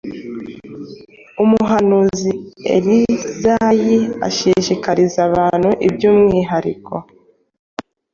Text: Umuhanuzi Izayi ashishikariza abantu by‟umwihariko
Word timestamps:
Umuhanuzi 1.43 2.31
Izayi 2.77 3.97
ashishikariza 4.27 5.19
abantu 5.29 5.69
by‟umwihariko 5.93 6.95